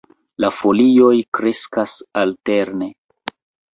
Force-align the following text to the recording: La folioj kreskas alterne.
La 0.43 0.49
folioj 0.61 1.11
kreskas 1.39 1.99
alterne. 2.23 2.93